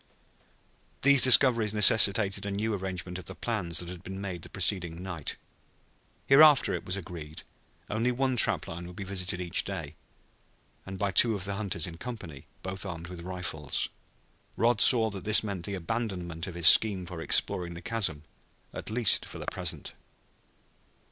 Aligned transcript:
These 1.03 1.21
discoveries 1.21 1.75
necessitated 1.75 2.43
a 2.43 2.49
new 2.49 2.73
arrangement 2.73 3.19
of 3.19 3.25
the 3.25 3.35
plans 3.35 3.77
that 3.77 3.89
had 3.89 4.01
been 4.01 4.19
made 4.19 4.41
the 4.41 4.49
preceding 4.49 5.03
night. 5.03 5.35
Hereafter, 6.25 6.73
it 6.73 6.85
was 6.85 6.97
agreed, 6.97 7.43
only 7.87 8.11
one 8.11 8.35
trap 8.35 8.67
line 8.67 8.87
would 8.87 8.95
be 8.95 9.03
visited 9.03 9.39
each 9.39 9.63
day, 9.63 9.93
and 10.87 10.97
by 10.97 11.11
two 11.11 11.35
of 11.35 11.43
the 11.43 11.53
hunters 11.53 11.85
in 11.85 11.97
company, 11.97 12.47
both 12.63 12.83
armed 12.83 13.09
with 13.09 13.21
rifles. 13.21 13.89
Rod 14.57 14.81
saw 14.81 15.11
that 15.11 15.23
this 15.23 15.43
meant 15.43 15.67
the 15.67 15.75
abandonment 15.75 16.47
of 16.47 16.55
his 16.55 16.65
scheme 16.65 17.05
for 17.05 17.21
exploring 17.21 17.75
the 17.75 17.79
chasm, 17.83 18.23
at 18.73 18.89
least 18.89 19.23
for 19.23 19.37
the 19.37 19.45
present. 19.51 19.93